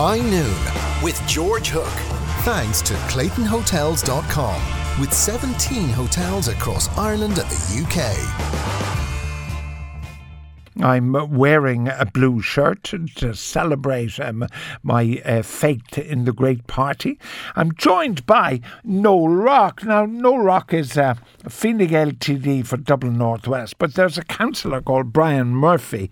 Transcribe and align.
High 0.00 0.20
Noon 0.20 1.02
with 1.02 1.20
George 1.26 1.70
Hook. 1.70 1.88
Thanks 2.44 2.80
to 2.82 2.94
ClaytonHotels.com 3.10 5.00
with 5.00 5.12
17 5.12 5.88
hotels 5.88 6.46
across 6.46 6.88
Ireland 6.96 7.40
and 7.40 7.50
the 7.50 7.82
UK. 7.82 8.77
I'm 10.80 11.12
wearing 11.36 11.88
a 11.88 12.06
blue 12.06 12.40
shirt 12.40 12.84
to 13.16 13.34
celebrate 13.34 14.20
um, 14.20 14.46
my 14.82 15.20
uh, 15.24 15.42
in 15.96 16.24
the 16.24 16.32
great 16.32 16.66
party. 16.66 17.18
I'm 17.56 17.72
joined 17.74 18.24
by 18.26 18.60
Noel 18.84 19.28
Rock. 19.28 19.82
Now, 19.82 20.06
Noel 20.06 20.38
Rock 20.38 20.72
is 20.72 20.96
a 20.96 21.16
Fine 21.48 21.86
Gael 21.86 22.12
TD 22.12 22.66
for 22.66 22.76
Dublin 22.76 23.18
Northwest, 23.18 23.78
but 23.78 23.94
there's 23.94 24.18
a 24.18 24.24
councillor 24.24 24.80
called 24.80 25.12
Brian 25.12 25.48
Murphy 25.48 26.10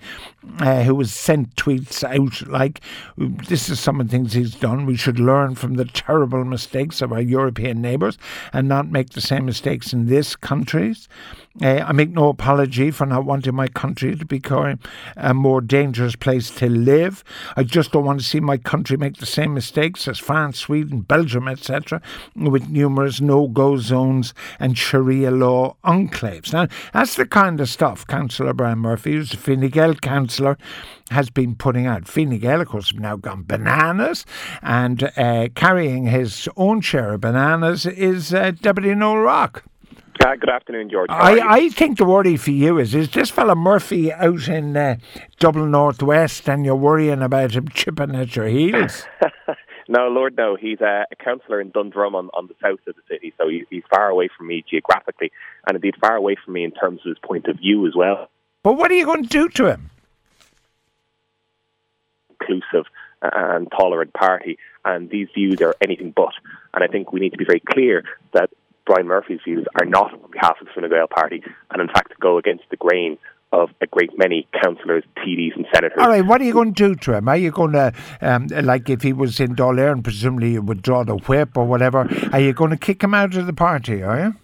uh, 0.58 0.82
who 0.82 0.98
has 0.98 1.12
sent 1.12 1.54
tweets 1.56 2.02
out 2.02 2.46
like, 2.48 2.80
this 3.16 3.68
is 3.68 3.78
some 3.78 4.00
of 4.00 4.08
the 4.08 4.10
things 4.10 4.32
he's 4.32 4.54
done. 4.54 4.86
We 4.86 4.96
should 4.96 5.20
learn 5.20 5.54
from 5.54 5.74
the 5.74 5.84
terrible 5.84 6.44
mistakes 6.44 7.00
of 7.02 7.12
our 7.12 7.20
European 7.20 7.80
neighbours 7.80 8.18
and 8.52 8.68
not 8.68 8.90
make 8.90 9.10
the 9.10 9.20
same 9.20 9.46
mistakes 9.46 9.92
in 9.92 10.06
this 10.06 10.34
countries. 10.34 11.08
Uh, 11.62 11.82
I 11.86 11.92
make 11.92 12.10
no 12.10 12.28
apology 12.28 12.90
for 12.90 13.06
not 13.06 13.24
wanting 13.24 13.54
my 13.54 13.68
country 13.68 14.14
to 14.14 14.24
become 14.26 14.78
a 15.16 15.32
more 15.32 15.62
dangerous 15.62 16.14
place 16.14 16.50
to 16.56 16.68
live. 16.68 17.24
I 17.56 17.62
just 17.62 17.92
don't 17.92 18.04
want 18.04 18.20
to 18.20 18.26
see 18.26 18.40
my 18.40 18.58
country 18.58 18.98
make 18.98 19.16
the 19.16 19.26
same 19.26 19.54
mistakes 19.54 20.06
as 20.06 20.18
France, 20.18 20.58
Sweden, 20.58 21.00
Belgium, 21.00 21.48
etc., 21.48 22.02
with 22.34 22.68
numerous 22.68 23.20
no 23.20 23.48
go 23.48 23.78
zones 23.78 24.34
and 24.60 24.76
Sharia 24.76 25.30
law 25.30 25.76
enclaves. 25.84 26.52
Now, 26.52 26.68
that's 26.92 27.16
the 27.16 27.26
kind 27.26 27.58
of 27.60 27.70
stuff 27.70 28.06
Councillor 28.06 28.52
Brian 28.52 28.80
Murphy, 28.80 29.12
who's 29.12 29.32
a 29.32 29.36
Fine 29.38 29.68
Gael 29.68 29.94
councillor, 29.94 30.58
has 31.10 31.30
been 31.30 31.54
putting 31.54 31.86
out. 31.86 32.06
Fine 32.06 32.38
Gael, 32.38 32.60
of 32.60 32.68
course, 32.68 32.90
has 32.90 33.00
now 33.00 33.16
gone 33.16 33.44
bananas, 33.44 34.26
and 34.62 35.04
uh, 35.16 35.48
carrying 35.54 36.06
his 36.06 36.48
own 36.56 36.82
share 36.82 37.14
of 37.14 37.22
bananas 37.22 37.86
is 37.86 38.34
uh, 38.34 38.52
Deputy 38.60 38.94
Noel 38.94 39.18
Rock. 39.18 39.64
Uh, 40.26 40.34
good 40.34 40.50
afternoon, 40.50 40.90
George. 40.90 41.06
I, 41.08 41.38
I 41.38 41.68
think 41.68 41.98
the 41.98 42.04
worry 42.04 42.36
for 42.36 42.50
you 42.50 42.78
is 42.78 42.96
is 42.96 43.08
this 43.10 43.30
fella 43.30 43.54
Murphy 43.54 44.12
out 44.12 44.48
in 44.48 44.76
uh, 44.76 44.96
Dublin 45.38 45.70
Northwest 45.70 46.48
and 46.48 46.64
you're 46.64 46.74
worrying 46.74 47.22
about 47.22 47.52
him 47.52 47.68
chipping 47.74 48.16
at 48.16 48.34
your 48.34 48.48
heels? 48.48 49.04
no, 49.88 50.08
Lord, 50.08 50.36
no. 50.36 50.56
He's 50.56 50.80
a, 50.80 51.04
a 51.12 51.14
councillor 51.14 51.60
in 51.60 51.70
Dundrum 51.70 52.16
on, 52.16 52.30
on 52.34 52.48
the 52.48 52.54
south 52.60 52.80
of 52.88 52.96
the 52.96 53.02
city, 53.08 53.34
so 53.38 53.48
he, 53.48 53.66
he's 53.70 53.84
far 53.88 54.08
away 54.08 54.28
from 54.36 54.48
me 54.48 54.64
geographically 54.68 55.30
and 55.68 55.76
indeed 55.76 55.94
far 56.00 56.16
away 56.16 56.34
from 56.44 56.54
me 56.54 56.64
in 56.64 56.72
terms 56.72 57.02
of 57.04 57.10
his 57.10 57.18
point 57.22 57.46
of 57.46 57.58
view 57.58 57.86
as 57.86 57.94
well. 57.94 58.28
But 58.64 58.72
what 58.72 58.90
are 58.90 58.94
you 58.94 59.04
going 59.04 59.22
to 59.22 59.28
do 59.28 59.48
to 59.48 59.66
him? 59.66 59.90
Inclusive 62.40 62.86
and 63.22 63.70
tolerant 63.70 64.12
party, 64.12 64.58
and 64.84 65.08
these 65.08 65.28
views 65.32 65.60
are 65.62 65.76
anything 65.80 66.10
but. 66.10 66.32
And 66.74 66.82
I 66.82 66.88
think 66.88 67.12
we 67.12 67.20
need 67.20 67.30
to 67.30 67.38
be 67.38 67.44
very 67.44 67.60
clear 67.60 68.02
that 68.32 68.50
Brian 68.86 69.06
Murphy's 69.06 69.40
views 69.44 69.66
are 69.78 69.84
not 69.84 70.12
on 70.14 70.30
behalf 70.30 70.56
of 70.60 70.66
the 70.66 70.72
Fine 70.80 70.88
Gael 70.88 71.08
party, 71.08 71.42
and 71.70 71.82
in 71.82 71.88
fact 71.88 72.18
go 72.20 72.38
against 72.38 72.64
the 72.70 72.76
grain 72.76 73.18
of 73.52 73.70
a 73.80 73.86
great 73.86 74.10
many 74.18 74.46
councillors, 74.62 75.04
TDs, 75.18 75.54
and 75.56 75.66
senators. 75.72 75.98
All 75.98 76.08
right, 76.08 76.24
what 76.24 76.40
are 76.40 76.44
you 76.44 76.52
going 76.52 76.74
to 76.74 76.88
do 76.88 76.94
to 76.94 77.16
him? 77.16 77.28
Are 77.28 77.36
you 77.36 77.50
going 77.50 77.72
to, 77.72 77.92
um, 78.20 78.48
like, 78.48 78.90
if 78.90 79.02
he 79.02 79.12
was 79.12 79.38
in 79.38 79.54
Dáil 79.54 79.78
Éireann, 79.78 80.02
presumably 80.02 80.52
you 80.52 80.62
would 80.62 80.82
draw 80.82 81.04
the 81.04 81.16
whip 81.16 81.56
or 81.56 81.64
whatever? 81.64 82.08
Are 82.32 82.40
you 82.40 82.52
going 82.52 82.70
to 82.70 82.76
kick 82.76 83.02
him 83.02 83.14
out 83.14 83.36
of 83.36 83.46
the 83.46 83.52
party? 83.52 84.02
Are 84.02 84.18
you? 84.18 84.34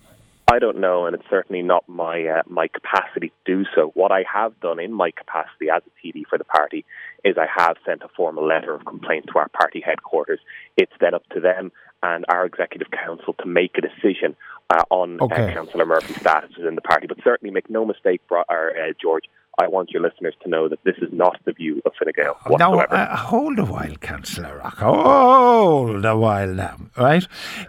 I 0.51 0.59
don't 0.59 0.79
know, 0.79 1.07
and 1.07 1.15
it's 1.15 1.25
certainly 1.31 1.63
not 1.63 1.89
my 1.89 2.27
uh, 2.27 2.43
my 2.47 2.69
capacity 2.69 3.29
to 3.29 3.35
do 3.47 3.65
so. 3.75 3.91
What 3.95 4.13
I 4.13 4.25
have 4.31 4.59
done 4.61 4.81
in 4.81 4.93
my 4.93 5.11
capacity 5.11 5.70
as 5.75 5.83
a 5.87 6.07
TD 6.07 6.25
for 6.29 6.37
the 6.37 6.45
party 6.45 6.85
is 7.25 7.37
I 7.39 7.47
have 7.57 7.77
sent 7.87 8.03
a 8.03 8.09
formal 8.09 8.47
letter 8.47 8.75
of 8.75 8.85
complaint 8.85 9.27
to 9.33 9.39
our 9.39 9.48
party 9.48 9.81
headquarters. 9.81 10.41
It's 10.77 10.93
then 11.01 11.15
up 11.15 11.27
to 11.31 11.41
them 11.41 11.73
and 12.03 12.25
our 12.28 12.45
executive 12.45 12.89
council 12.91 13.34
to 13.34 13.47
make 13.47 13.77
a 13.78 13.81
decision 13.81 14.36
uh, 14.70 14.83
on 14.91 15.20
uh, 15.20 15.25
okay. 15.25 15.50
uh, 15.50 15.55
Councillor 15.55 15.86
Murphy's 15.86 16.17
status 16.17 16.50
within 16.57 16.74
the 16.74 16.80
party. 16.80 17.07
But 17.07 17.18
certainly, 17.23 17.52
make 17.52 17.68
no 17.70 17.85
mistake, 17.85 18.20
or, 18.30 18.40
uh, 18.40 18.92
George. 19.01 19.24
I 19.58 19.68
want 19.68 19.90
your 19.90 20.01
listeners 20.01 20.35
to 20.42 20.48
know 20.48 20.67
that 20.70 20.83
this 20.85 20.96
is 21.02 21.11
not 21.13 21.39
the 21.45 21.52
view 21.52 21.83
of 21.85 21.92
Fine 21.98 22.14
Gael 22.17 22.39
whatsoever. 22.46 22.86
Now, 22.90 23.02
uh, 23.02 23.17
hold 23.17 23.58
a 23.58 23.67
while, 23.67 23.95
Councillor 23.96 24.57
Rock. 24.57 24.79
Hold 24.79 26.07
a 26.07 26.17
while 26.17 26.48
now, 26.48 26.79
right? 26.96 27.29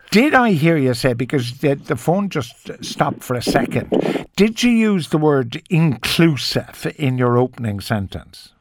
Did 0.09 0.33
I 0.33 0.53
hear 0.53 0.77
you 0.77 0.93
say, 0.93 1.11
because 1.11 1.57
the, 1.57 1.75
the 1.75 1.97
phone 1.97 2.29
just 2.29 2.71
stopped 2.85 3.21
for 3.21 3.35
a 3.35 3.41
second, 3.41 3.89
did 4.37 4.63
you 4.63 4.71
use 4.71 5.09
the 5.09 5.17
word 5.17 5.61
inclusive 5.69 6.87
in 6.97 7.17
your 7.17 7.37
opening 7.37 7.81
sentence? 7.81 8.52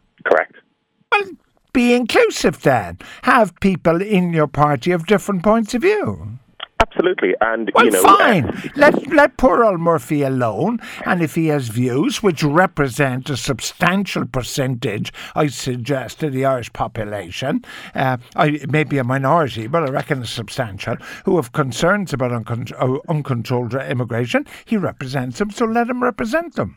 Be 1.72 1.94
inclusive 1.94 2.62
then. 2.62 2.98
Have 3.22 3.58
people 3.60 4.02
in 4.02 4.32
your 4.32 4.46
party 4.46 4.92
of 4.92 5.06
different 5.06 5.42
points 5.42 5.72
of 5.74 5.82
view. 5.82 6.38
Absolutely, 6.80 7.34
and 7.40 7.70
well, 7.74 7.84
you 7.84 7.90
know, 7.92 8.02
fine. 8.02 8.44
Uh, 8.44 8.60
let 8.76 9.06
let 9.12 9.36
poor 9.36 9.64
old 9.64 9.80
Murphy 9.80 10.22
alone, 10.22 10.80
and 11.06 11.22
if 11.22 11.36
he 11.36 11.46
has 11.46 11.68
views 11.68 12.22
which 12.22 12.42
represent 12.42 13.30
a 13.30 13.36
substantial 13.36 14.26
percentage, 14.26 15.12
I 15.34 15.46
suggest 15.46 16.20
to 16.20 16.28
the 16.28 16.44
Irish 16.44 16.72
population, 16.72 17.64
uh, 17.94 18.16
I, 18.34 18.60
maybe 18.68 18.98
a 18.98 19.04
minority, 19.04 19.68
but 19.68 19.84
I 19.84 19.92
reckon 19.92 20.20
a 20.22 20.26
substantial, 20.26 20.96
who 21.24 21.36
have 21.36 21.52
concerns 21.52 22.12
about 22.12 22.32
uncon- 22.32 22.74
uh, 22.78 22.98
uncontrolled 23.08 23.74
immigration, 23.74 24.44
he 24.64 24.76
represents 24.76 25.38
them. 25.38 25.50
So 25.50 25.64
let 25.64 25.88
him 25.88 26.02
represent 26.02 26.56
them. 26.56 26.76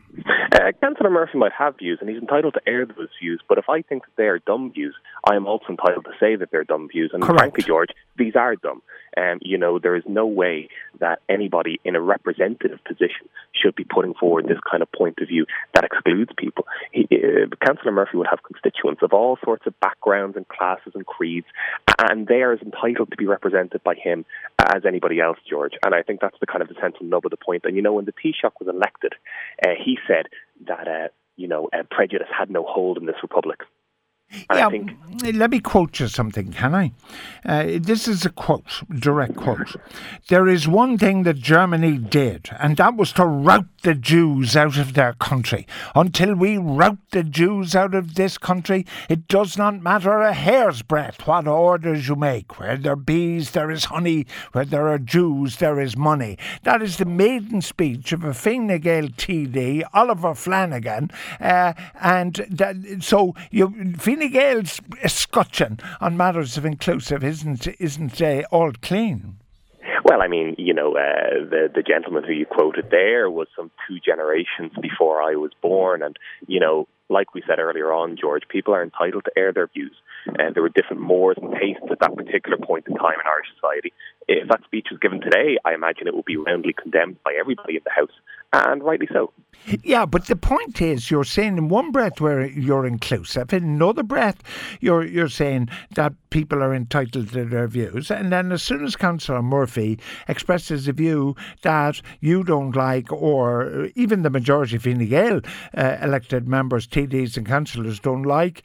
Uh, 0.51 0.71
Councillor 0.81 1.09
Murphy 1.09 1.37
might 1.37 1.51
have 1.51 1.77
views, 1.77 1.97
and 2.01 2.09
he's 2.09 2.19
entitled 2.19 2.53
to 2.53 2.61
air 2.67 2.85
those 2.85 3.09
views. 3.21 3.41
But 3.47 3.57
if 3.57 3.65
I 3.69 3.81
think 3.81 4.03
that 4.03 4.15
they 4.17 4.25
are 4.25 4.39
dumb 4.39 4.71
views, 4.71 4.95
I 5.27 5.35
am 5.35 5.47
also 5.47 5.65
entitled 5.69 6.05
to 6.05 6.11
say 6.19 6.35
that 6.35 6.51
they're 6.51 6.63
dumb 6.63 6.87
views. 6.87 7.11
And 7.13 7.23
Correct. 7.23 7.39
frankly, 7.39 7.63
George, 7.63 7.89
these 8.17 8.35
are 8.35 8.55
dumb. 8.55 8.81
Um, 9.17 9.39
you 9.41 9.57
know, 9.57 9.79
there 9.79 9.95
is 9.95 10.03
no 10.07 10.25
way 10.25 10.69
that 10.99 11.19
anybody 11.29 11.79
in 11.83 11.95
a 11.95 12.01
representative 12.01 12.79
position 12.85 13.29
should 13.53 13.75
be 13.75 13.85
putting 13.85 14.13
forward 14.13 14.45
this 14.47 14.59
kind 14.69 14.83
of 14.83 14.91
point 14.91 15.19
of 15.21 15.27
view 15.29 15.45
that 15.73 15.83
excludes 15.83 16.31
people. 16.37 16.65
He, 16.91 17.07
uh, 17.11 17.47
Councillor 17.65 17.91
Murphy 17.91 18.17
would 18.17 18.27
have 18.29 18.43
constituents 18.43 19.01
of 19.01 19.13
all 19.13 19.37
sorts 19.43 19.65
of 19.65 19.79
backgrounds 19.79 20.35
and 20.35 20.47
classes 20.47 20.93
and 20.95 21.05
creeds, 21.05 21.47
and 21.99 22.27
they 22.27 22.41
are 22.41 22.53
as 22.53 22.61
entitled 22.61 23.11
to 23.11 23.17
be 23.17 23.25
represented 23.25 23.83
by 23.83 23.95
him 23.95 24.25
as 24.59 24.83
anybody 24.85 25.19
else, 25.19 25.37
George. 25.49 25.73
And 25.85 25.93
I 25.93 26.01
think 26.01 26.21
that's 26.21 26.37
the 26.39 26.47
kind 26.47 26.61
of 26.61 26.67
the 26.67 26.75
central 26.81 27.05
nub 27.05 27.25
of 27.25 27.31
the 27.31 27.37
point. 27.37 27.63
And 27.65 27.75
you 27.75 27.81
know, 27.81 27.93
when 27.93 28.05
the 28.05 28.13
Taoiseach 28.13 28.59
was 28.59 28.67
elected, 28.67 29.13
uh, 29.65 29.71
he 29.83 29.97
said 30.07 30.27
that 30.67 30.87
uh, 30.87 31.07
you 31.35 31.47
know 31.47 31.69
uh, 31.73 31.83
prejudice 31.89 32.27
had 32.37 32.49
no 32.49 32.63
hold 32.63 32.97
in 32.97 33.05
this 33.05 33.15
republic. 33.21 33.61
And 34.49 34.59
yeah, 34.59 34.69
think, 34.69 34.91
let 35.35 35.51
me 35.51 35.59
quote 35.59 35.99
you 35.99 36.07
something, 36.07 36.51
can 36.51 36.73
I? 36.73 36.91
Uh, 37.45 37.77
this 37.79 38.07
is 38.07 38.25
a 38.25 38.31
quote, 38.31 38.81
direct 38.89 39.35
quote. 39.35 39.75
There 40.29 40.47
is 40.47 40.67
one 40.67 40.97
thing 40.97 41.23
that 41.23 41.35
Germany 41.35 41.97
did, 41.97 42.49
and 42.59 42.75
that 42.77 42.95
was 42.95 43.13
to 43.13 43.25
rout 43.25 43.67
the 43.85 43.93
Jews 43.93 44.55
out 44.55 44.77
of 44.77 44.95
their 44.95 45.13
country. 45.13 45.67
Until 45.93 46.33
we 46.33 46.57
rout 46.57 46.97
the 47.11 47.21
Jews 47.21 47.75
out 47.75 47.93
of 47.93 48.15
this 48.15 48.35
country, 48.39 48.83
it 49.09 49.27
does 49.27 49.59
not 49.59 49.79
matter 49.79 50.21
a 50.21 50.33
hair's 50.33 50.81
breadth 50.81 51.27
what 51.27 51.47
orders 51.47 52.07
you 52.07 52.15
make. 52.15 52.59
Where 52.59 52.77
there 52.77 52.93
are 52.93 52.95
bees, 52.95 53.51
there 53.51 53.69
is 53.69 53.85
honey. 53.85 54.25
Where 54.53 54.65
there 54.65 54.87
are 54.87 54.97
Jews, 54.97 55.57
there 55.57 55.79
is 55.79 55.95
money. 55.95 56.39
That 56.63 56.81
is 56.81 56.97
the 56.97 57.05
maiden 57.05 57.61
speech 57.61 58.11
of 58.11 58.23
a 58.23 58.33
Fine 58.33 58.75
Gael 58.79 59.09
TD, 59.09 59.83
Oliver 59.93 60.33
Flanagan. 60.33 61.11
Uh, 61.39 61.73
and 62.01 62.43
that, 62.49 63.03
so 63.03 63.35
you, 63.51 63.93
Fine 63.99 64.31
Gael's 64.31 64.81
scutcheon 65.05 65.79
on 66.01 66.17
matters 66.17 66.57
of 66.57 66.65
inclusive 66.65 67.23
isn't, 67.23 67.67
isn't 67.79 68.19
uh, 68.19 68.41
all 68.49 68.71
clean. 68.81 69.37
Well, 70.05 70.21
I 70.21 70.27
mean, 70.27 70.53
you 70.59 70.75
know, 70.75 70.91
uh, 70.95 71.49
the 71.49 71.67
the 71.73 71.81
gentleman 71.81 72.23
who 72.23 72.31
you 72.31 72.45
quoted 72.45 72.91
there 72.91 73.27
was 73.27 73.47
some 73.55 73.71
two 73.87 73.99
generations 73.99 74.71
before 74.79 75.19
I 75.19 75.33
was 75.33 75.49
born, 75.63 76.03
and 76.03 76.15
you 76.45 76.59
know, 76.59 76.87
like 77.09 77.33
we 77.33 77.41
said 77.47 77.57
earlier 77.57 77.91
on, 77.91 78.15
George, 78.15 78.43
people 78.47 78.75
are 78.75 78.83
entitled 78.83 79.25
to 79.25 79.31
air 79.35 79.51
their 79.51 79.65
views, 79.65 79.95
and 80.37 80.53
there 80.53 80.61
were 80.61 80.69
different 80.69 81.01
mores 81.01 81.37
and 81.41 81.51
tastes 81.53 81.89
at 81.89 81.99
that 82.01 82.15
particular 82.15 82.59
point 82.59 82.85
in 82.87 82.93
time 82.93 83.17
in 83.19 83.25
Irish 83.25 83.47
society. 83.55 83.93
If 84.27 84.47
that 84.49 84.63
speech 84.63 84.87
was 84.89 84.99
given 84.99 85.21
today, 85.21 85.57
I 85.65 85.73
imagine 85.73 86.07
it 86.07 86.15
would 86.15 86.25
be 86.25 86.37
roundly 86.37 86.73
condemned 86.73 87.21
by 87.23 87.33
everybody 87.39 87.75
in 87.75 87.81
the 87.83 87.91
House, 87.91 88.11
and 88.53 88.83
rightly 88.83 89.07
so. 89.11 89.31
Yeah, 89.83 90.05
but 90.05 90.25
the 90.25 90.35
point 90.35 90.81
is, 90.81 91.11
you're 91.11 91.23
saying 91.23 91.57
in 91.57 91.69
one 91.69 91.91
breath 91.91 92.19
where 92.19 92.45
you're 92.45 92.85
inclusive, 92.85 93.53
in 93.53 93.63
another 93.63 94.03
breath 94.03 94.41
you're 94.79 95.05
you're 95.05 95.29
saying 95.29 95.69
that 95.95 96.13
people 96.29 96.63
are 96.63 96.73
entitled 96.73 97.29
to 97.31 97.45
their 97.45 97.67
views, 97.67 98.09
and 98.09 98.31
then 98.31 98.51
as 98.51 98.63
soon 98.63 98.83
as 98.83 98.95
Councillor 98.95 99.41
Murphy 99.41 99.99
expresses 100.27 100.87
a 100.87 100.93
view 100.93 101.35
that 101.61 102.01
you 102.19 102.43
don't 102.43 102.75
like, 102.75 103.11
or 103.11 103.89
even 103.95 104.23
the 104.23 104.29
majority 104.29 104.75
of 104.75 104.83
Fine 104.83 105.05
Gael 105.07 105.41
uh, 105.77 105.97
elected 106.01 106.47
members, 106.47 106.87
TDs 106.87 107.37
and 107.37 107.45
councillors 107.45 107.99
don't 107.99 108.23
like, 108.23 108.63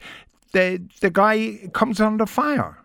the 0.51 0.81
the 1.01 1.09
guy 1.09 1.59
comes 1.73 2.01
under 2.01 2.25
fire. 2.25 2.77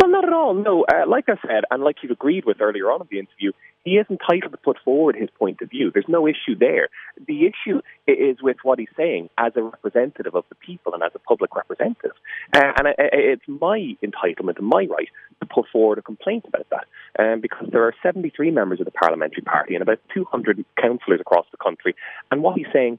Well, 0.00 0.10
not 0.10 0.24
at 0.24 0.32
all. 0.32 0.54
No, 0.54 0.84
uh, 0.84 1.06
like 1.06 1.28
I 1.28 1.36
said, 1.46 1.64
and 1.70 1.82
like 1.82 1.96
you've 2.02 2.12
agreed 2.12 2.44
with 2.44 2.60
earlier 2.60 2.90
on 2.90 3.00
in 3.02 3.08
the 3.10 3.18
interview, 3.18 3.52
he 3.84 3.92
is 3.92 4.06
entitled 4.10 4.52
to 4.52 4.58
put 4.58 4.78
forward 4.84 5.16
his 5.16 5.30
point 5.38 5.62
of 5.62 5.70
view. 5.70 5.90
There's 5.92 6.08
no 6.08 6.26
issue 6.26 6.54
there. 6.58 6.88
The 7.26 7.46
issue 7.46 7.80
is 8.06 8.42
with 8.42 8.58
what 8.62 8.78
he's 8.78 8.88
saying 8.96 9.30
as 9.38 9.52
a 9.56 9.62
representative 9.62 10.34
of 10.34 10.44
the 10.48 10.54
people 10.56 10.92
and 10.92 11.02
as 11.02 11.12
a 11.14 11.18
public 11.18 11.56
representative. 11.56 12.12
Uh, 12.54 12.72
and 12.76 12.88
it's 12.98 13.42
my 13.46 13.96
entitlement 14.02 14.58
and 14.58 14.66
my 14.66 14.86
right 14.90 15.08
to 15.40 15.46
put 15.46 15.66
forward 15.72 15.98
a 15.98 16.02
complaint 16.02 16.44
about 16.46 16.66
that 16.70 16.84
um, 17.18 17.40
because 17.40 17.68
there 17.72 17.84
are 17.84 17.94
73 18.02 18.50
members 18.50 18.80
of 18.80 18.84
the 18.84 18.90
parliamentary 18.90 19.42
party 19.42 19.74
and 19.74 19.82
about 19.82 20.00
200 20.12 20.64
councillors 20.80 21.20
across 21.20 21.46
the 21.50 21.56
country. 21.56 21.94
And 22.30 22.42
what 22.42 22.58
he's 22.58 22.66
saying 22.72 22.98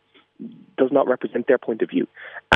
does 0.77 0.89
not 0.91 1.07
represent 1.07 1.47
their 1.47 1.57
point 1.57 1.81
of 1.81 1.89
view. 1.89 2.07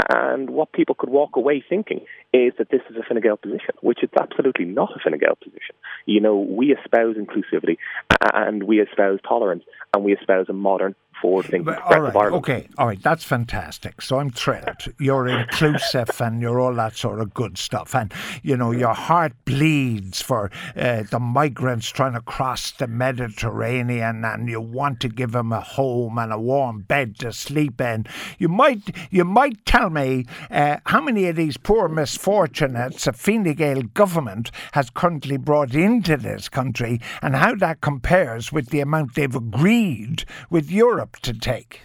And 0.10 0.50
what 0.50 0.72
people 0.72 0.96
could 0.96 1.10
walk 1.10 1.36
away 1.36 1.64
thinking 1.68 2.02
is 2.34 2.54
that 2.58 2.70
this 2.70 2.82
is 2.90 2.96
a 2.98 3.04
Fine 3.08 3.22
Gael 3.22 3.38
position, 3.38 3.76
which 3.82 4.00
it's 4.02 4.14
absolutely 4.20 4.66
not 4.66 4.92
a 4.96 5.00
Fine 5.00 5.20
Gael 5.20 5.36
position. 5.36 5.76
You 6.06 6.22
know, 6.22 6.38
we 6.38 6.74
espouse 6.74 7.16
inclusivity 7.16 7.78
uh, 8.10 8.32
and 8.34 8.64
we 8.64 8.82
espouse 8.82 9.20
tolerance 9.28 9.64
and 9.94 10.04
we 10.04 10.14
espouse 10.14 10.48
a 10.50 10.54
modern, 10.54 10.96
forward 11.22 11.46
thinking 11.46 11.74
all 11.74 12.02
right, 12.02 12.16
Okay, 12.34 12.68
all 12.78 12.88
right, 12.88 13.02
that's 13.02 13.24
fantastic. 13.24 14.02
So 14.02 14.20
I'm 14.20 14.30
thrilled. 14.30 14.94
You're 15.00 15.28
inclusive 15.28 16.10
and 16.22 16.42
you're 16.42 16.60
all 16.60 16.74
that 16.76 16.96
sort 16.96 17.20
of 17.20 17.34
good 17.34 17.58
stuff. 17.58 17.96
And, 17.96 18.14
you 18.44 18.58
know, 18.58 18.72
your 18.72 18.94
heart 18.94 19.34
bleeds 19.46 20.22
for 20.22 20.52
uh, 20.76 21.04
the 21.04 21.20
migrants 21.20 21.90
trying 21.90 22.14
to 22.14 22.22
cross 22.22 22.72
the 22.72 22.88
Mediterranean 22.88 24.26
and 24.26 24.50
you 24.50 24.62
want 24.62 25.00
to 25.02 25.10
give 25.10 25.32
them 25.32 25.52
a 25.52 25.62
home 25.62 26.18
and 26.18 26.32
a 26.32 26.40
warm 26.40 26.82
bed 26.82 27.20
to 27.20 27.32
sleep 27.34 27.80
in. 27.82 28.06
You 28.38 28.50
might, 28.50 28.96
you 29.10 29.24
might 29.24 29.66
tell 29.66 29.90
me 29.90 30.26
uh, 30.52 30.78
how 30.86 31.02
many 31.02 31.28
of 31.28 31.36
these 31.36 31.58
poor 31.58 31.88
misfortunates 31.88 33.08
a 33.08 33.14
Fine 33.14 33.54
Gael 33.54 33.84
government 33.84 34.52
has 34.74 34.90
currently 34.90 35.38
brought 35.38 35.74
into 35.74 36.18
this 36.18 36.50
country 36.50 37.00
and 37.22 37.36
how 37.36 37.56
that 37.56 37.82
compares 37.82 38.52
with 38.52 38.70
the 38.70 38.80
amount 38.80 39.16
they've 39.16 39.36
agreed 39.36 40.26
with 40.50 40.72
Europe 40.72 41.05
to 41.22 41.34
take? 41.34 41.82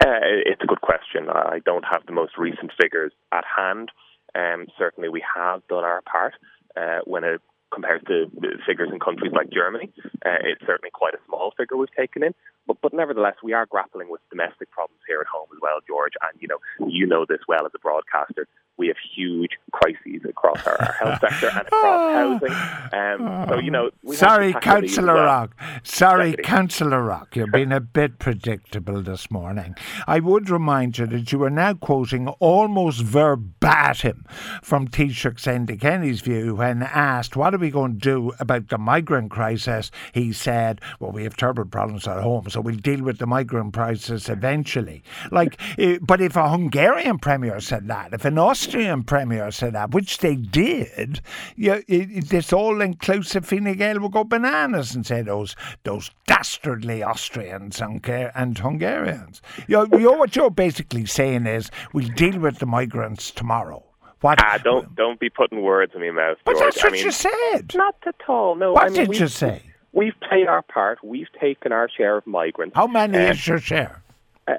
Uh, 0.00 0.20
it's 0.46 0.62
a 0.62 0.66
good 0.66 0.80
question. 0.80 1.28
I 1.28 1.60
don't 1.64 1.84
have 1.90 2.06
the 2.06 2.12
most 2.12 2.32
recent 2.38 2.72
figures 2.80 3.12
at 3.32 3.44
hand. 3.44 3.90
Um, 4.34 4.66
certainly, 4.78 5.08
we 5.08 5.22
have 5.34 5.66
done 5.68 5.84
our 5.84 6.02
part 6.02 6.34
uh, 6.76 7.00
when 7.04 7.24
it 7.24 7.40
compared 7.72 8.06
to 8.06 8.30
figures 8.66 8.90
in 8.92 8.98
countries 9.00 9.32
like 9.34 9.50
Germany. 9.50 9.92
Uh, 10.24 10.40
it's 10.44 10.60
certainly 10.66 10.90
quite 10.92 11.14
a 11.14 11.18
small 11.26 11.52
figure 11.56 11.76
we've 11.76 11.92
taken 11.96 12.22
in, 12.22 12.34
but, 12.68 12.80
but 12.80 12.92
nevertheless, 12.92 13.34
we 13.42 13.52
are 13.54 13.66
grappling 13.66 14.10
with 14.10 14.20
domestic 14.30 14.70
problems 14.70 15.00
here 15.08 15.20
at 15.20 15.26
home 15.26 15.48
as 15.52 15.58
well, 15.60 15.78
George. 15.88 16.12
And 16.22 16.40
you 16.40 16.46
know, 16.46 16.58
you 16.86 17.06
know 17.06 17.24
this 17.28 17.40
well 17.48 17.66
as 17.66 17.72
a 17.74 17.80
broadcaster 17.80 18.46
we 18.78 18.86
have 18.86 18.96
huge 19.14 19.50
crises 19.72 20.22
across 20.26 20.64
our, 20.66 20.80
our 20.80 20.92
health 20.92 21.20
sector 21.20 21.48
and 21.48 21.66
across 21.66 22.40
housing. 22.92 23.26
Um, 23.26 23.48
so, 23.48 23.58
you 23.58 23.70
know, 23.72 23.90
sorry, 24.12 24.52
Councillor 24.54 25.14
well. 25.14 25.24
Rock. 25.24 25.56
Sorry, 25.82 26.36
Councillor 26.36 27.02
Rock. 27.02 27.34
You've 27.34 27.50
been 27.50 27.72
a 27.72 27.80
bit 27.80 28.20
predictable 28.20 29.02
this 29.02 29.30
morning. 29.30 29.74
I 30.06 30.20
would 30.20 30.48
remind 30.48 30.96
you 30.98 31.06
that 31.06 31.32
you 31.32 31.42
are 31.42 31.50
now 31.50 31.74
quoting 31.74 32.28
almost 32.28 33.02
verbatim 33.02 34.24
from 34.62 34.86
Taoiseach 34.86 35.44
Enda 35.44 35.78
Kenny's 35.78 36.20
view 36.20 36.54
when 36.54 36.82
asked, 36.82 37.34
What 37.36 37.54
are 37.54 37.58
we 37.58 37.70
going 37.70 37.94
to 37.94 37.98
do 37.98 38.32
about 38.38 38.68
the 38.68 38.78
migrant 38.78 39.32
crisis? 39.32 39.90
He 40.12 40.32
said, 40.32 40.80
Well, 41.00 41.10
we 41.10 41.24
have 41.24 41.36
terrible 41.36 41.64
problems 41.64 42.06
at 42.06 42.22
home, 42.22 42.48
so 42.48 42.57
we'll 42.60 42.76
deal 42.76 43.02
with 43.02 43.18
the 43.18 43.26
migrant 43.26 43.74
crisis 43.74 44.28
eventually. 44.28 45.02
Like, 45.30 45.60
eh, 45.78 45.98
but 46.00 46.20
if 46.20 46.36
a 46.36 46.48
Hungarian 46.48 47.18
premier 47.18 47.60
said 47.60 47.88
that, 47.88 48.12
if 48.12 48.24
an 48.24 48.38
Austrian 48.38 48.68
Austrian 48.68 49.02
Premier 49.02 49.50
said 49.50 49.74
that, 49.74 49.90
which 49.90 50.18
they 50.18 50.36
did, 50.36 51.20
you, 51.56 51.82
it, 51.88 52.28
this 52.28 52.52
all 52.52 52.80
inclusive 52.80 53.44
Fine 53.44 53.76
Gael 53.76 53.98
will 53.98 54.08
go 54.08 54.24
bananas 54.24 54.94
and 54.94 55.06
say 55.06 55.22
those 55.22 55.56
those 55.84 56.10
dastardly 56.26 57.02
Austrians 57.02 57.80
and, 57.80 58.06
and 58.08 58.58
Hungarians. 58.58 59.42
You 59.66 59.76
know, 59.76 59.98
you 59.98 60.04
know, 60.04 60.12
what 60.12 60.36
you're 60.36 60.50
basically 60.50 61.06
saying 61.06 61.46
is 61.46 61.70
we'll 61.92 62.08
deal 62.08 62.38
with 62.38 62.58
the 62.58 62.66
migrants 62.66 63.30
tomorrow. 63.30 63.84
What? 64.20 64.38
Ah, 64.42 64.58
don't 64.58 64.94
don't 64.94 65.20
be 65.20 65.30
putting 65.30 65.62
words 65.62 65.92
in 65.94 66.00
my 66.00 66.10
mouth. 66.10 66.38
But 66.44 66.56
George. 66.56 66.74
that's 66.74 66.82
what 66.84 66.92
I 66.92 66.96
mean, 66.96 67.04
you 67.04 67.10
said. 67.12 67.74
Not 67.74 67.96
at 68.06 68.16
all. 68.28 68.54
No. 68.54 68.72
What 68.72 68.84
I 68.84 68.88
mean, 68.88 69.10
did 69.10 69.18
you 69.18 69.28
say? 69.28 69.62
We've 69.98 70.14
played 70.28 70.46
our 70.46 70.62
part. 70.62 71.02
We've 71.02 71.26
taken 71.40 71.72
our 71.72 71.88
share 71.90 72.18
of 72.18 72.26
migrants. 72.26 72.76
How 72.76 72.86
many 72.86 73.18
is 73.18 73.44
your 73.48 73.58
share? 73.58 74.00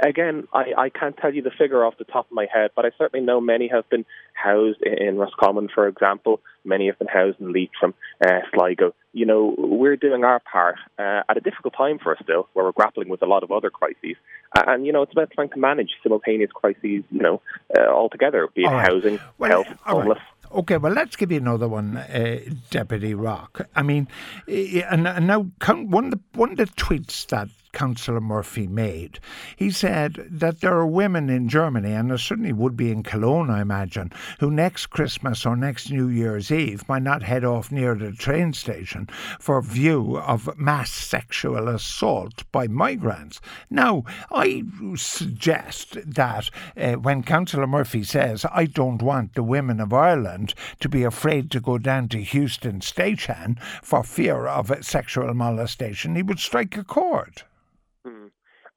again, 0.03 0.47
I, 0.53 0.65
I 0.77 0.89
can't 0.89 1.17
tell 1.17 1.33
you 1.33 1.41
the 1.41 1.51
figure 1.51 1.83
off 1.83 1.97
the 1.97 2.03
top 2.03 2.27
of 2.29 2.31
my 2.31 2.45
head, 2.53 2.71
but 2.75 2.85
I 2.85 2.91
certainly 2.97 3.25
know 3.25 3.41
many 3.41 3.67
have 3.69 3.89
been 3.89 4.05
housed 4.33 4.81
in 4.83 5.17
Roscommon, 5.17 5.69
for 5.73 5.87
example. 5.87 6.41
Many 6.63 6.87
have 6.87 6.99
been 6.99 7.07
housed 7.07 7.39
in 7.39 7.51
Leitrim, 7.53 7.93
uh, 8.23 8.41
Sligo. 8.53 8.93
You 9.13 9.25
know, 9.25 9.55
we're 9.57 9.95
doing 9.95 10.23
our 10.23 10.39
part 10.39 10.75
uh, 10.99 11.23
at 11.27 11.37
a 11.37 11.41
difficult 11.41 11.73
time 11.75 11.97
for 11.97 12.15
us 12.15 12.19
still, 12.21 12.47
where 12.53 12.65
we're 12.65 12.71
grappling 12.71 13.09
with 13.09 13.21
a 13.21 13.25
lot 13.25 13.43
of 13.43 13.51
other 13.51 13.69
crises. 13.69 14.15
And, 14.55 14.85
you 14.85 14.91
know, 14.91 15.01
it's 15.01 15.11
about 15.11 15.31
trying 15.31 15.49
to 15.49 15.57
manage 15.57 15.91
simultaneous 16.03 16.51
crises, 16.51 16.81
you 16.83 17.21
know, 17.21 17.41
uh, 17.77 17.87
altogether, 17.87 18.47
be 18.53 18.63
it 18.63 18.67
right. 18.67 18.87
housing, 18.87 19.19
well, 19.37 19.63
health, 19.63 19.79
homeless. 19.81 20.19
Right. 20.19 20.38
Okay, 20.51 20.77
well, 20.77 20.93
let's 20.93 21.15
give 21.15 21.31
you 21.31 21.37
another 21.37 21.67
one, 21.67 21.97
uh, 21.97 22.39
Deputy 22.71 23.13
Rock. 23.13 23.67
I 23.75 23.83
mean, 23.83 24.07
and, 24.47 25.07
and 25.07 25.27
now 25.27 25.51
one 25.67 26.05
of 26.05 26.11
the 26.11 26.19
one 26.33 26.51
of 26.51 26.57
the 26.57 26.65
tweets 26.65 27.27
that 27.27 27.49
Councillor 27.71 28.21
Murphy 28.21 28.67
made. 28.67 29.19
He 29.55 29.69
said 29.71 30.25
that 30.29 30.61
there 30.61 30.75
are 30.75 30.87
women 30.87 31.29
in 31.29 31.47
Germany, 31.47 31.93
and 31.93 32.09
there 32.09 32.17
certainly 32.17 32.53
would 32.53 32.75
be 32.75 32.91
in 32.91 33.03
Cologne, 33.03 33.49
I 33.49 33.61
imagine, 33.61 34.11
who 34.39 34.49
next 34.49 34.87
Christmas 34.87 35.45
or 35.45 35.55
next 35.55 35.89
New 35.91 36.07
Year's 36.07 36.51
Eve 36.51 36.87
might 36.89 37.03
not 37.03 37.23
head 37.23 37.43
off 37.43 37.71
near 37.71 37.95
the 37.95 38.11
train 38.11 38.53
station 38.53 39.07
for 39.39 39.61
view 39.61 40.17
of 40.17 40.57
mass 40.57 40.91
sexual 40.91 41.67
assault 41.67 42.43
by 42.51 42.67
migrants. 42.67 43.39
Now, 43.69 44.03
I 44.31 44.63
suggest 44.95 45.97
that 46.05 46.49
uh, 46.75 46.93
when 46.93 47.23
Councillor 47.23 47.67
Murphy 47.67 48.03
says, 48.03 48.45
I 48.51 48.65
don't 48.65 49.01
want 49.01 49.35
the 49.35 49.43
women 49.43 49.79
of 49.79 49.93
Ireland 49.93 50.53
to 50.79 50.89
be 50.89 51.03
afraid 51.03 51.51
to 51.51 51.59
go 51.59 51.77
down 51.77 52.09
to 52.09 52.23
Heuston 52.23 52.81
Station 52.81 53.57
for 53.83 54.03
fear 54.03 54.47
of 54.47 54.71
sexual 54.83 55.33
molestation, 55.33 56.15
he 56.15 56.23
would 56.23 56.39
strike 56.39 56.75
a 56.75 56.83
chord. 56.83 57.43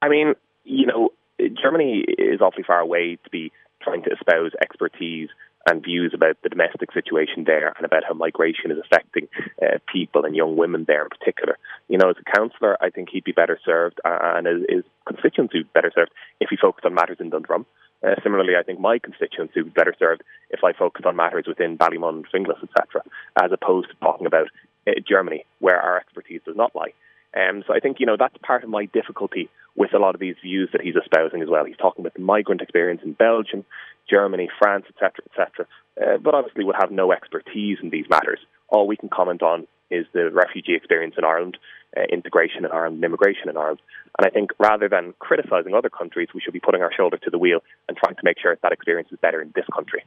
I 0.03 0.09
mean, 0.09 0.33
you 0.65 0.85
know, 0.85 1.11
Germany 1.39 2.03
is 2.17 2.41
awfully 2.41 2.63
far 2.63 2.79
away 2.79 3.17
to 3.23 3.29
be 3.29 3.53
trying 3.81 4.03
to 4.03 4.11
espouse 4.11 4.51
expertise 4.61 5.29
and 5.65 5.81
views 5.81 6.11
about 6.13 6.35
the 6.43 6.49
domestic 6.49 6.91
situation 6.91 7.45
there 7.45 7.71
and 7.77 7.85
about 7.85 8.03
how 8.05 8.13
migration 8.13 8.69
is 8.69 8.77
affecting 8.83 9.29
uh, 9.61 9.77
people 9.91 10.25
and 10.25 10.35
young 10.35 10.57
women 10.57 10.83
there 10.85 11.03
in 11.03 11.09
particular. 11.09 11.57
You 11.87 11.97
know, 11.97 12.09
as 12.09 12.17
a 12.19 12.37
councillor, 12.37 12.77
I 12.81 12.89
think 12.89 13.09
he'd 13.11 13.23
be 13.23 13.31
better 13.31 13.57
served 13.63 14.01
uh, 14.03 14.17
and 14.21 14.45
his, 14.45 14.83
constituency 15.05 15.59
would 15.59 15.71
be 15.71 15.79
better 15.79 15.91
served 15.95 16.11
if 16.41 16.49
he 16.49 16.57
focused 16.57 16.85
on 16.85 16.93
matters 16.93 17.17
in 17.21 17.29
Dundrum. 17.29 17.65
Uh, 18.05 18.15
similarly, 18.23 18.55
I 18.59 18.63
think 18.63 18.81
my 18.81 18.99
constituency 18.99 19.61
would 19.61 19.73
be 19.73 19.79
better 19.79 19.95
served 19.97 20.21
if 20.49 20.65
I 20.65 20.73
focused 20.73 21.05
on 21.05 21.15
matters 21.15 21.45
within 21.47 21.77
Ballymun, 21.77 22.25
Finglas, 22.33 22.61
etc., 22.61 23.03
as 23.41 23.51
opposed 23.53 23.87
to 23.87 23.95
talking 24.01 24.27
about 24.27 24.47
uh, 24.85 24.91
Germany, 25.07 25.45
where 25.59 25.79
our 25.79 25.97
expertise 25.97 26.41
does 26.45 26.57
not 26.57 26.75
lie. 26.75 26.91
Um, 27.35 27.63
so 27.65 27.73
I 27.73 27.79
think 27.79 27.99
you 27.99 28.05
know 28.05 28.17
that's 28.17 28.37
part 28.45 28.63
of 28.63 28.69
my 28.69 28.85
difficulty 28.85 29.49
with 29.75 29.93
a 29.93 29.99
lot 29.99 30.13
of 30.13 30.21
these 30.21 30.35
views 30.41 30.69
that 30.71 30.81
he's 30.81 30.95
espousing 30.95 31.41
as 31.41 31.49
well. 31.49 31.65
He's 31.65 31.77
talking 31.77 32.03
about 32.03 32.13
the 32.13 32.21
migrant 32.21 32.61
experience 32.61 33.01
in 33.03 33.13
Belgium, 33.13 33.65
Germany, 34.09 34.49
France, 34.59 34.85
etc., 34.89 35.25
etc. 35.29 35.65
Uh, 35.99 36.17
but 36.17 36.35
obviously 36.35 36.63
would 36.63 36.75
have 36.79 36.91
no 36.91 37.11
expertise 37.11 37.79
in 37.81 37.89
these 37.89 38.05
matters. 38.09 38.39
All 38.69 38.87
we 38.87 38.97
can 38.97 39.09
comment 39.09 39.41
on 39.41 39.67
is 39.89 40.05
the 40.13 40.31
refugee 40.31 40.75
experience 40.75 41.15
in 41.17 41.23
Ireland, 41.23 41.57
uh, 41.95 42.01
integration 42.11 42.65
in 42.65 42.71
Ireland, 42.71 43.03
immigration 43.03 43.49
in 43.49 43.57
Ireland. 43.57 43.79
And 44.17 44.25
I 44.25 44.29
think 44.29 44.51
rather 44.59 44.89
than 44.89 45.13
criticising 45.19 45.73
other 45.73 45.89
countries, 45.89 46.29
we 46.33 46.41
should 46.41 46.53
be 46.53 46.59
putting 46.59 46.81
our 46.81 46.91
shoulder 46.95 47.17
to 47.17 47.29
the 47.29 47.37
wheel 47.37 47.59
and 47.87 47.97
trying 47.97 48.15
to 48.15 48.21
make 48.23 48.39
sure 48.39 48.57
that 48.61 48.71
experience 48.71 49.09
is 49.11 49.19
better 49.21 49.41
in 49.41 49.51
this 49.55 49.65
country. 49.73 50.03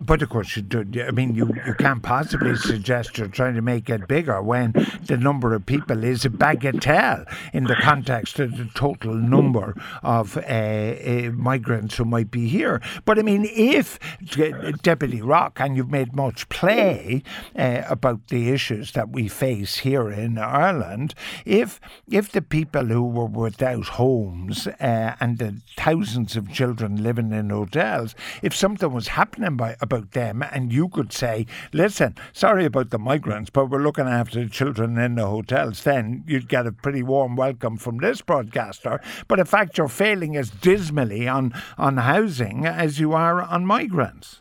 But 0.00 0.22
of 0.22 0.28
course, 0.28 0.56
you 0.56 0.62
do. 0.62 1.04
I 1.04 1.12
mean, 1.12 1.36
you, 1.36 1.54
you 1.66 1.74
can't 1.74 2.02
possibly 2.02 2.56
suggest 2.56 3.16
you're 3.16 3.28
trying 3.28 3.54
to 3.54 3.62
make 3.62 3.88
it 3.88 4.08
bigger 4.08 4.42
when 4.42 4.72
the 5.04 5.16
number 5.16 5.54
of 5.54 5.66
people 5.66 6.02
is 6.02 6.24
a 6.24 6.30
bagatelle 6.30 7.24
in 7.52 7.64
the 7.64 7.76
context 7.76 8.40
of 8.40 8.56
the 8.56 8.68
total 8.74 9.14
number 9.14 9.74
of 10.02 10.36
uh, 10.36 10.40
uh, 10.40 11.30
migrants 11.32 11.96
who 11.96 12.04
might 12.04 12.32
be 12.32 12.48
here. 12.48 12.82
But 13.04 13.20
I 13.20 13.22
mean, 13.22 13.46
if 13.48 14.00
Deputy 14.82 15.22
Rock, 15.22 15.60
and 15.60 15.76
you've 15.76 15.90
made 15.90 16.16
much 16.16 16.48
play 16.48 17.22
uh, 17.56 17.82
about 17.88 18.28
the 18.28 18.50
issues 18.50 18.92
that 18.92 19.10
we 19.10 19.28
face 19.28 19.78
here 19.78 20.10
in 20.10 20.38
Ireland, 20.38 21.14
if 21.44 21.80
if 22.10 22.32
the 22.32 22.42
people 22.42 22.86
who 22.86 23.04
were 23.04 23.26
without 23.26 23.86
homes 23.86 24.66
uh, 24.66 25.14
and 25.20 25.38
the 25.38 25.60
thousands 25.76 26.34
of 26.34 26.52
children 26.52 27.00
living 27.00 27.32
in 27.32 27.50
hotels, 27.50 28.16
if 28.42 28.56
something 28.56 28.92
was 28.92 29.08
happening 29.08 29.56
by 29.56 29.76
about 29.84 30.10
them, 30.10 30.42
and 30.42 30.72
you 30.72 30.88
could 30.88 31.12
say, 31.12 31.46
listen, 31.72 32.16
sorry 32.32 32.64
about 32.64 32.90
the 32.90 32.98
migrants, 32.98 33.50
but 33.50 33.70
we're 33.70 33.82
looking 33.82 34.08
after 34.08 34.42
the 34.42 34.50
children 34.50 34.98
in 34.98 35.14
the 35.14 35.26
hotels, 35.26 35.84
then 35.84 36.24
you'd 36.26 36.48
get 36.48 36.66
a 36.66 36.72
pretty 36.72 37.04
warm 37.04 37.36
welcome 37.36 37.76
from 37.76 37.98
this 37.98 38.20
broadcaster. 38.20 39.00
But 39.28 39.38
in 39.38 39.46
fact, 39.46 39.78
you're 39.78 39.88
failing 39.88 40.36
as 40.36 40.50
dismally 40.50 41.28
on, 41.28 41.52
on 41.78 41.98
housing 41.98 42.66
as 42.66 42.98
you 42.98 43.12
are 43.12 43.40
on 43.40 43.64
migrants. 43.66 44.40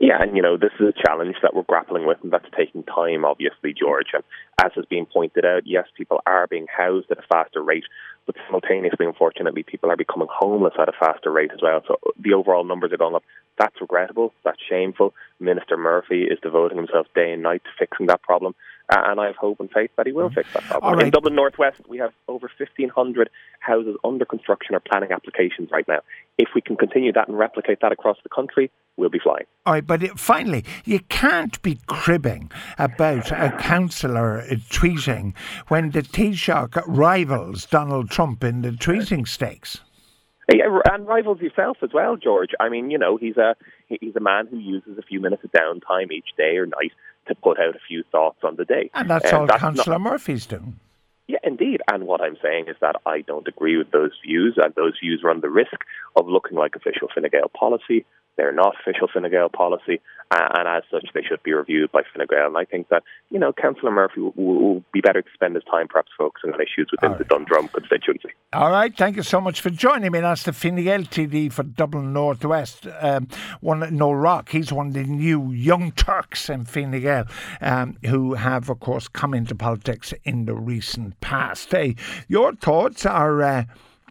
Yeah, 0.00 0.20
and 0.20 0.36
you 0.36 0.42
know, 0.42 0.56
this 0.56 0.72
is 0.80 0.88
a 0.88 1.02
challenge 1.06 1.36
that 1.42 1.54
we're 1.54 1.62
grappling 1.62 2.06
with, 2.06 2.18
and 2.22 2.32
that's 2.32 2.44
taking 2.56 2.82
time, 2.82 3.24
obviously, 3.24 3.72
George. 3.72 4.08
And 4.12 4.22
as 4.62 4.72
has 4.74 4.84
been 4.84 5.06
pointed 5.06 5.44
out, 5.44 5.62
yes, 5.64 5.86
people 5.96 6.20
are 6.26 6.46
being 6.46 6.66
housed 6.68 7.10
at 7.10 7.18
a 7.18 7.26
faster 7.32 7.62
rate, 7.62 7.84
but 8.26 8.36
simultaneously, 8.46 9.06
unfortunately, 9.06 9.62
people 9.62 9.90
are 9.90 9.96
becoming 9.96 10.28
homeless 10.30 10.74
at 10.78 10.88
a 10.88 10.92
faster 10.98 11.30
rate 11.30 11.50
as 11.52 11.60
well. 11.62 11.82
So 11.86 11.98
the 12.18 12.34
overall 12.34 12.64
numbers 12.64 12.92
are 12.92 12.96
going 12.98 13.14
up. 13.14 13.24
That's 13.58 13.80
regrettable. 13.80 14.32
That's 14.44 14.60
shameful. 14.68 15.14
Minister 15.40 15.76
Murphy 15.76 16.24
is 16.24 16.38
devoting 16.42 16.78
himself 16.78 17.06
day 17.14 17.32
and 17.32 17.42
night 17.42 17.62
to 17.64 17.70
fixing 17.78 18.06
that 18.06 18.22
problem. 18.22 18.54
Uh, 18.92 19.10
and 19.10 19.20
I 19.20 19.26
have 19.26 19.36
hope 19.36 19.58
and 19.58 19.70
faith 19.70 19.90
that 19.96 20.06
he 20.06 20.12
will 20.12 20.28
mm. 20.28 20.34
fix 20.34 20.52
that 20.52 20.64
problem. 20.64 21.00
In 21.00 21.10
Dublin 21.10 21.34
Northwest, 21.34 21.80
we 21.88 21.96
have 21.96 22.12
over 22.28 22.50
1,500 22.58 23.30
houses 23.60 23.96
under 24.04 24.26
construction 24.26 24.74
or 24.74 24.80
planning 24.80 25.12
applications 25.12 25.70
right 25.70 25.88
now. 25.88 26.00
If 26.36 26.50
we 26.54 26.60
can 26.60 26.76
continue 26.76 27.10
that 27.12 27.26
and 27.26 27.38
replicate 27.38 27.80
that 27.80 27.90
across 27.90 28.18
the 28.22 28.28
country, 28.28 28.70
we'll 28.98 29.08
be 29.08 29.18
flying. 29.18 29.46
All 29.64 29.72
right, 29.72 29.86
but 29.86 30.02
it, 30.02 30.18
finally, 30.18 30.64
you 30.84 31.00
can't 31.08 31.60
be 31.62 31.78
cribbing 31.86 32.50
about 32.78 33.32
a 33.32 33.56
councillor 33.58 34.44
tweeting 34.70 35.34
when 35.68 35.92
the 35.92 36.02
Taoiseach 36.02 36.82
rivals 36.86 37.64
Donald 37.64 38.10
Trump 38.10 38.44
in 38.44 38.60
the 38.60 38.72
tweeting 38.72 39.26
stakes. 39.26 39.80
And 40.48 41.06
rivals 41.06 41.40
yourself 41.40 41.78
as 41.82 41.90
well, 41.94 42.16
George. 42.16 42.50
I 42.60 42.68
mean, 42.68 42.90
you 42.90 42.98
know, 42.98 43.16
he's 43.16 43.38
a 43.38 43.56
he's 43.88 44.16
a 44.16 44.20
man 44.20 44.48
who 44.48 44.58
uses 44.58 44.98
a 44.98 45.02
few 45.02 45.20
minutes 45.20 45.44
of 45.44 45.52
downtime 45.52 46.10
each 46.10 46.28
day 46.36 46.56
or 46.56 46.66
night 46.66 46.92
to 47.28 47.34
put 47.34 47.58
out 47.58 47.76
a 47.76 47.80
few 47.86 48.02
thoughts 48.10 48.38
on 48.42 48.56
the 48.56 48.64
day. 48.64 48.90
And 48.94 49.08
that's 49.08 49.32
all 49.32 49.46
Councillor 49.46 49.98
Murphy's 49.98 50.46
doing. 50.46 50.78
Yeah, 51.28 51.38
indeed. 51.44 51.80
And 51.90 52.06
what 52.06 52.20
I'm 52.20 52.36
saying 52.42 52.66
is 52.68 52.76
that 52.80 52.96
I 53.06 53.20
don't 53.22 53.46
agree 53.46 53.76
with 53.76 53.90
those 53.90 54.10
views, 54.24 54.58
and 54.62 54.74
those 54.74 54.94
views 55.00 55.22
run 55.22 55.40
the 55.40 55.50
risk 55.50 55.84
of 56.16 56.26
looking 56.26 56.58
like 56.58 56.74
official 56.76 57.08
Fine 57.14 57.28
Gael 57.30 57.48
policy, 57.48 58.04
they're 58.36 58.52
not 58.52 58.74
official 58.80 59.08
Fine 59.12 59.30
Gael 59.30 59.48
policy, 59.48 60.00
uh, 60.30 60.48
and 60.58 60.66
as 60.68 60.82
such, 60.90 61.06
they 61.12 61.22
should 61.22 61.42
be 61.42 61.52
reviewed 61.52 61.92
by 61.92 62.00
Fine 62.14 62.26
Gael. 62.28 62.46
And 62.46 62.56
I 62.56 62.64
think 62.64 62.88
that, 62.88 63.02
you 63.30 63.38
know, 63.38 63.52
Councillor 63.52 63.90
Murphy 63.90 64.20
will, 64.20 64.32
will, 64.34 64.84
be 64.92 65.02
better 65.02 65.20
to 65.20 65.28
spend 65.34 65.54
his 65.54 65.64
time 65.64 65.88
perhaps 65.88 66.10
focusing 66.16 66.52
on 66.52 66.60
issues 66.60 66.88
within 66.90 67.10
right. 67.10 67.18
the 67.18 67.24
Dundrum 67.24 67.68
constituency. 67.68 68.30
All 68.54 68.70
right, 68.70 68.96
thank 68.96 69.16
you 69.16 69.22
so 69.22 69.40
much 69.40 69.60
for 69.60 69.68
joining 69.68 70.10
me. 70.10 70.20
That's 70.20 70.44
the 70.44 70.52
Fine 70.54 70.76
Gael 70.76 71.02
TD 71.02 71.52
for 71.52 71.62
Dublin 71.62 72.14
Northwest. 72.14 72.86
Um, 73.00 73.28
one 73.60 73.80
Noel 73.94 74.14
Rock, 74.14 74.48
he's 74.48 74.72
one 74.72 74.88
of 74.88 74.94
the 74.94 75.04
new 75.04 75.50
young 75.52 75.92
Turks 75.92 76.48
in 76.48 76.64
Fine 76.64 76.98
Gael 77.00 77.26
um, 77.60 77.98
who 78.06 78.34
have, 78.34 78.70
of 78.70 78.80
course, 78.80 79.08
come 79.08 79.34
into 79.34 79.54
politics 79.54 80.14
in 80.24 80.46
the 80.46 80.54
recent 80.54 81.20
past. 81.20 81.70
Hey, 81.70 81.96
your 82.28 82.54
thoughts 82.54 83.04
are. 83.04 83.42
Uh, 83.42 83.64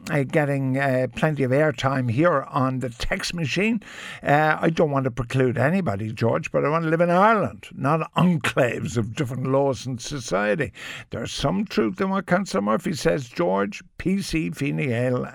uh, 0.09 0.23
getting 0.23 0.77
uh, 0.77 1.07
plenty 1.15 1.43
of 1.43 1.51
airtime 1.51 2.09
here 2.09 2.43
on 2.43 2.79
the 2.79 2.89
text 2.89 3.33
machine. 3.33 3.81
Uh, 4.23 4.57
I 4.59 4.69
don't 4.69 4.91
want 4.91 5.03
to 5.05 5.11
preclude 5.11 5.57
anybody, 5.57 6.11
George, 6.11 6.51
but 6.51 6.65
I 6.65 6.69
want 6.69 6.85
to 6.85 6.89
live 6.89 7.01
in 7.01 7.09
Ireland, 7.09 7.67
not 7.73 8.11
enclaves 8.13 8.97
of 8.97 9.15
different 9.15 9.47
laws 9.47 9.85
and 9.85 10.01
society. 10.01 10.71
There's 11.11 11.31
some 11.31 11.65
truth 11.65 12.01
in 12.01 12.09
what 12.09 12.25
Councillor 12.25 12.61
Murphy 12.61 12.93
says, 12.93 13.29
George. 13.29 13.83
PC 14.01 14.55
Fine 14.55 14.79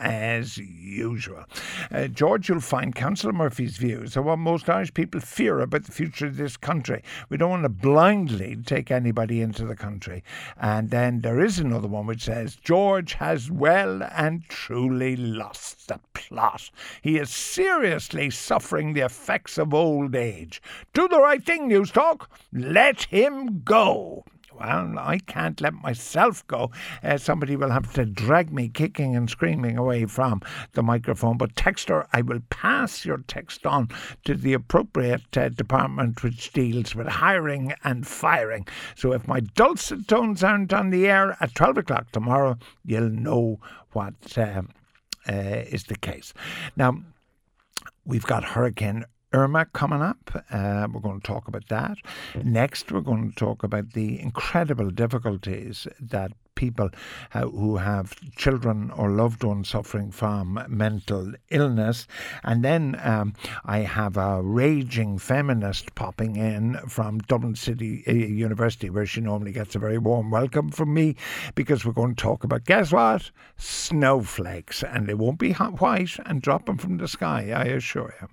as 0.01 0.59
usual. 0.59 1.45
Uh, 1.93 2.09
George, 2.09 2.49
you'll 2.49 2.59
find 2.59 2.97
Councillor 2.97 3.33
Murphy's 3.33 3.77
views 3.77 4.17
are 4.17 4.23
what 4.23 4.41
most 4.41 4.69
Irish 4.69 4.93
people 4.93 5.21
fear 5.21 5.61
about 5.61 5.85
the 5.85 5.93
future 5.93 6.27
of 6.27 6.37
this 6.37 6.57
country. 6.57 7.05
We 7.29 7.37
don't 7.37 7.51
want 7.51 7.63
to 7.63 7.69
blindly 7.69 8.57
take 8.67 8.91
anybody 8.91 9.41
into 9.41 9.65
the 9.65 9.77
country. 9.77 10.25
And 10.57 10.91
then 10.91 11.21
there 11.21 11.41
is 11.41 11.61
another 11.61 11.87
one 11.87 12.07
which 12.07 12.25
says 12.25 12.57
George 12.57 13.15
has 13.15 13.53
well 13.53 14.03
and 14.03 14.43
truly 14.57 15.15
lost 15.17 15.87
the 15.87 16.01
plot. 16.15 16.71
He 17.03 17.19
is 17.19 17.29
seriously 17.29 18.31
suffering 18.31 18.95
the 18.95 19.03
effects 19.03 19.59
of 19.59 19.75
old 19.75 20.17
age. 20.17 20.63
Do 20.95 21.07
the 21.09 21.21
right 21.21 21.45
thing, 21.45 21.69
Newstalk. 21.69 22.27
Let 22.53 23.03
him 23.03 23.61
go. 23.65 24.25
Well, 24.59 24.99
I 24.99 25.19
can't 25.19 25.61
let 25.61 25.75
myself 25.75 26.47
go. 26.47 26.71
Uh, 27.03 27.19
somebody 27.19 27.57
will 27.57 27.71
have 27.71 27.93
to 27.93 28.07
drag 28.07 28.53
me 28.53 28.69
kicking 28.69 29.15
and 29.15 29.29
screaming 29.29 29.77
away 29.77 30.07
from 30.07 30.41
the 30.73 30.83
microphone. 30.83 31.37
But, 31.37 31.55
Texter, 31.55 32.07
I 32.15 32.23
will 32.23 32.41
pass 32.49 33.05
your 33.05 33.19
text 33.29 33.67
on 33.67 33.89
to 34.25 34.35
the 34.35 34.55
appropriate 34.55 35.37
uh, 35.37 35.51
department 35.51 36.23
which 36.23 36.53
deals 36.55 36.95
with 36.95 37.07
hiring 37.07 37.75
and 37.85 38.07
firing. 38.07 38.67
So, 38.95 39.13
if 39.13 39.29
my 39.29 39.41
dulcet 39.41 40.09
tones 40.09 40.43
aren't 40.43 40.73
on 40.73 40.89
the 40.89 41.07
air 41.07 41.37
at 41.41 41.55
12 41.55 41.79
o'clock 41.79 42.11
tomorrow, 42.13 42.57
you'll 42.83 43.11
know 43.11 43.61
what 43.93 44.39
uh, 44.39 44.63
uh 45.29 45.33
is 45.33 45.85
the 45.85 45.97
case. 45.97 46.33
Now, 46.77 47.03
we've 48.07 48.27
got 48.27 48.45
Hurricane 48.45 49.05
Irma 49.37 49.67
coming 49.67 50.01
up. 50.01 50.45
Uh, 50.51 50.89
we're 50.91 51.01
going 51.01 51.21
to 51.21 51.27
talk 51.27 51.47
about 51.47 51.69
that. 51.69 51.99
Next, 52.43 52.91
we're 52.91 53.03
going 53.03 53.31
to 53.31 53.37
talk 53.37 53.63
about 53.63 53.93
the 53.93 54.19
incredible 54.19 54.91
difficulties 54.91 55.87
that 56.01 56.33
people 56.55 56.89
who 57.33 57.77
have 57.77 58.19
children 58.35 58.91
or 58.93 59.11
loved 59.11 59.45
ones 59.45 59.69
suffering 59.69 60.11
from 60.11 60.65
mental 60.69 61.35
illness. 61.51 62.07
And 62.45 62.65
then 62.65 62.99
um, 63.03 63.35
I 63.67 63.81
have 63.81 64.17
a 64.17 64.41
raging 64.43 65.19
feminist 65.19 65.95
popping 65.95 66.37
in 66.37 66.79
from 66.89 67.19
Dublin 67.19 67.57
City 67.57 68.05
uh, 68.09 68.13
University, 68.13 68.89
where 68.89 69.05
she 69.05 69.21
normally 69.21 69.53
gets 69.53 69.75
a 69.75 69.79
very 69.79 69.99
warm 69.99 70.31
welcome 70.31 70.71
from 70.71 70.95
me, 70.95 71.15
because 71.55 71.85
we're 71.85 71.93
going 71.93 72.15
to 72.15 72.23
talk 72.23 72.43
about, 72.43 72.65
guess 72.65 72.91
what? 72.91 73.31
Snowflakes. 73.59 74.83
And 74.83 75.07
they 75.07 75.15
won't 75.15 75.39
be 75.39 75.53
white 75.53 76.17
and 76.25 76.41
dropping 76.41 76.79
from 76.79 76.97
the 76.97 77.07
sky, 77.07 77.53
I 77.55 77.65
assure 77.65 78.15
you. 78.23 78.29